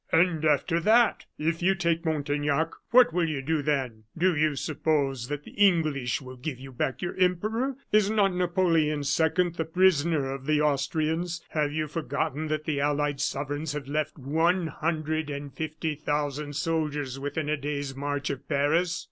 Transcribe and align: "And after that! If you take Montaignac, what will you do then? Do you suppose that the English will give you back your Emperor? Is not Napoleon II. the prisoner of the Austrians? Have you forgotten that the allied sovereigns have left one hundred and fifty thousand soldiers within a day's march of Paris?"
"And 0.11 0.43
after 0.43 0.79
that! 0.79 1.25
If 1.37 1.61
you 1.61 1.75
take 1.75 2.03
Montaignac, 2.05 2.71
what 2.89 3.13
will 3.13 3.29
you 3.29 3.43
do 3.43 3.61
then? 3.61 4.05
Do 4.17 4.35
you 4.35 4.55
suppose 4.55 5.27
that 5.27 5.43
the 5.43 5.51
English 5.51 6.21
will 6.23 6.37
give 6.37 6.59
you 6.59 6.71
back 6.71 7.03
your 7.03 7.13
Emperor? 7.17 7.75
Is 7.91 8.09
not 8.09 8.33
Napoleon 8.33 9.01
II. 9.01 9.49
the 9.49 9.69
prisoner 9.71 10.31
of 10.31 10.47
the 10.47 10.59
Austrians? 10.59 11.43
Have 11.49 11.71
you 11.71 11.87
forgotten 11.87 12.47
that 12.47 12.65
the 12.65 12.79
allied 12.81 13.21
sovereigns 13.21 13.73
have 13.73 13.87
left 13.87 14.17
one 14.17 14.65
hundred 14.65 15.29
and 15.29 15.53
fifty 15.53 15.93
thousand 15.93 16.55
soldiers 16.55 17.19
within 17.19 17.47
a 17.47 17.55
day's 17.55 17.95
march 17.95 18.31
of 18.31 18.49
Paris?" 18.49 18.99